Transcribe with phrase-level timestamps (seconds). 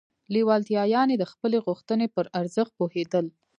[0.33, 3.25] لېوالتیا يانې د خپلې غوښتنې پر ارزښت پوهېدل.